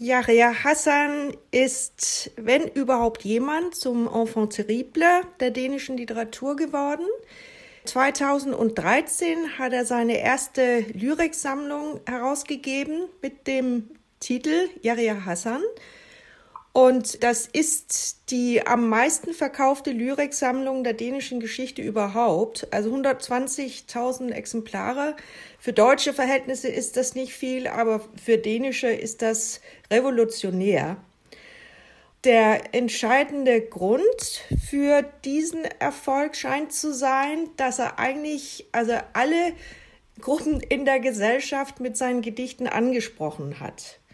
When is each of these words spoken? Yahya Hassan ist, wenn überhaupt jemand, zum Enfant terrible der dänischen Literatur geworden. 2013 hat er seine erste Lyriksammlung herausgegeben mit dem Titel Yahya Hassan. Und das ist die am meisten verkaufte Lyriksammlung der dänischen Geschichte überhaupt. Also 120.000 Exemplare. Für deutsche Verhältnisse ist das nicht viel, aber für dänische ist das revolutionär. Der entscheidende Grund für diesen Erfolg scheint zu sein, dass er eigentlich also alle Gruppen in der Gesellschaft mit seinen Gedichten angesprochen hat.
Yahya 0.00 0.62
Hassan 0.62 1.36
ist, 1.50 2.30
wenn 2.36 2.68
überhaupt 2.68 3.24
jemand, 3.24 3.74
zum 3.74 4.06
Enfant 4.06 4.52
terrible 4.52 5.22
der 5.40 5.50
dänischen 5.50 5.96
Literatur 5.96 6.54
geworden. 6.54 7.06
2013 7.84 9.58
hat 9.58 9.72
er 9.72 9.84
seine 9.84 10.20
erste 10.20 10.84
Lyriksammlung 10.92 11.98
herausgegeben 12.06 13.08
mit 13.22 13.48
dem 13.48 13.90
Titel 14.20 14.68
Yahya 14.82 15.24
Hassan. 15.24 15.62
Und 16.78 17.24
das 17.24 17.48
ist 17.48 18.30
die 18.30 18.64
am 18.64 18.88
meisten 18.88 19.34
verkaufte 19.34 19.90
Lyriksammlung 19.90 20.84
der 20.84 20.92
dänischen 20.92 21.40
Geschichte 21.40 21.82
überhaupt. 21.82 22.72
Also 22.72 22.94
120.000 22.94 24.30
Exemplare. 24.30 25.16
Für 25.58 25.72
deutsche 25.72 26.14
Verhältnisse 26.14 26.68
ist 26.68 26.96
das 26.96 27.16
nicht 27.16 27.32
viel, 27.34 27.66
aber 27.66 28.02
für 28.24 28.38
dänische 28.38 28.86
ist 28.86 29.22
das 29.22 29.60
revolutionär. 29.90 30.98
Der 32.22 32.72
entscheidende 32.76 33.60
Grund 33.60 34.44
für 34.70 35.02
diesen 35.24 35.64
Erfolg 35.80 36.36
scheint 36.36 36.72
zu 36.72 36.94
sein, 36.94 37.50
dass 37.56 37.80
er 37.80 37.98
eigentlich 37.98 38.66
also 38.70 38.92
alle 39.14 39.52
Gruppen 40.20 40.60
in 40.60 40.84
der 40.84 41.00
Gesellschaft 41.00 41.80
mit 41.80 41.96
seinen 41.96 42.22
Gedichten 42.22 42.68
angesprochen 42.68 43.58
hat. 43.58 43.98